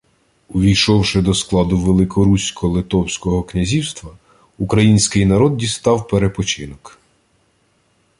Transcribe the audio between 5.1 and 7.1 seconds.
народ дістав перепочинок